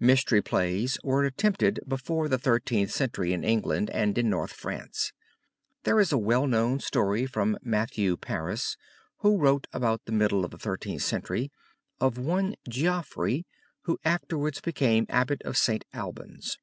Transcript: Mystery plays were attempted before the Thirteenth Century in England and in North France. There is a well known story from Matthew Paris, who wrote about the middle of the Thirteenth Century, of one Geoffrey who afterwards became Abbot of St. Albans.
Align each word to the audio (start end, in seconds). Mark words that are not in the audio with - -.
Mystery 0.00 0.40
plays 0.40 0.96
were 1.04 1.26
attempted 1.26 1.80
before 1.86 2.30
the 2.30 2.38
Thirteenth 2.38 2.90
Century 2.90 3.34
in 3.34 3.44
England 3.44 3.90
and 3.90 4.16
in 4.16 4.30
North 4.30 4.54
France. 4.54 5.12
There 5.82 6.00
is 6.00 6.12
a 6.12 6.16
well 6.16 6.46
known 6.46 6.80
story 6.80 7.26
from 7.26 7.58
Matthew 7.60 8.16
Paris, 8.16 8.78
who 9.18 9.36
wrote 9.36 9.66
about 9.74 10.06
the 10.06 10.12
middle 10.12 10.46
of 10.46 10.52
the 10.52 10.56
Thirteenth 10.58 11.02
Century, 11.02 11.52
of 12.00 12.16
one 12.16 12.54
Geoffrey 12.66 13.46
who 13.82 13.98
afterwards 14.02 14.62
became 14.62 15.04
Abbot 15.10 15.42
of 15.42 15.58
St. 15.58 15.84
Albans. 15.92 16.56